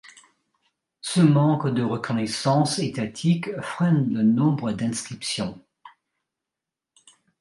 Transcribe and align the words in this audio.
Ce 1.01 1.21
manque 1.21 1.67
de 1.71 1.83
reconnaissance 1.83 2.79
étatique 2.79 3.51
freine 3.61 4.11
le 4.11 4.23
nombre 4.23 4.71
d'inscriptions. 4.71 5.61